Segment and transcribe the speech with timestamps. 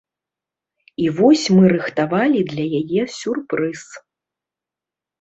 [1.03, 3.89] І вось мы рыхтавалі для яе сюрпрыз.